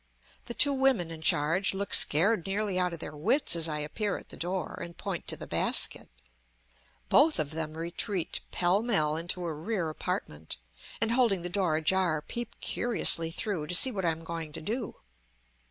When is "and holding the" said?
10.99-11.49